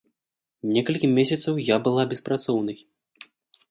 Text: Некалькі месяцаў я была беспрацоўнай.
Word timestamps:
Некалькі 0.77 1.11
месяцаў 1.19 1.63
я 1.69 1.77
была 1.87 2.09
беспрацоўнай. 2.15 2.77